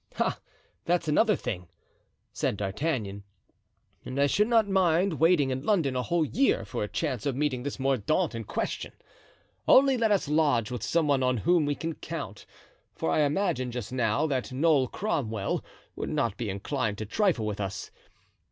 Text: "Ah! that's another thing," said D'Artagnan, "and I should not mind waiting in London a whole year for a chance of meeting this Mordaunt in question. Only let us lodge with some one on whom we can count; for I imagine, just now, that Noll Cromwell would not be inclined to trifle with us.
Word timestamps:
"Ah! 0.17 0.39
that's 0.85 1.07
another 1.07 1.35
thing," 1.35 1.67
said 2.33 2.57
D'Artagnan, 2.57 3.23
"and 4.03 4.19
I 4.19 4.25
should 4.25 4.47
not 4.47 4.67
mind 4.67 5.19
waiting 5.19 5.51
in 5.51 5.61
London 5.61 5.95
a 5.95 6.01
whole 6.01 6.25
year 6.25 6.65
for 6.65 6.83
a 6.83 6.87
chance 6.87 7.27
of 7.27 7.35
meeting 7.35 7.61
this 7.61 7.79
Mordaunt 7.79 8.33
in 8.33 8.43
question. 8.43 8.93
Only 9.67 9.99
let 9.99 10.09
us 10.09 10.27
lodge 10.27 10.71
with 10.71 10.81
some 10.81 11.07
one 11.07 11.21
on 11.21 11.37
whom 11.45 11.67
we 11.67 11.75
can 11.75 11.93
count; 11.93 12.47
for 12.95 13.11
I 13.11 13.19
imagine, 13.21 13.69
just 13.69 13.93
now, 13.93 14.25
that 14.25 14.51
Noll 14.51 14.87
Cromwell 14.87 15.63
would 15.95 16.09
not 16.09 16.35
be 16.35 16.49
inclined 16.49 16.97
to 16.97 17.05
trifle 17.05 17.45
with 17.45 17.59
us. 17.61 17.91